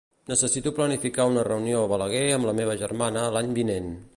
[0.29, 3.93] Necessito planificar una reunió a Balaguer amb la meva germana l'any vinent.